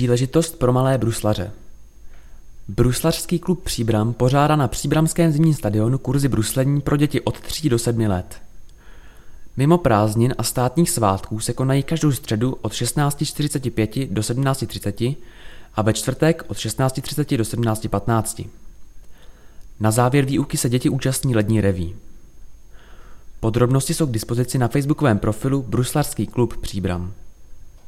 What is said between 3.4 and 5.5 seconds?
Příbram pořádá na Příbramském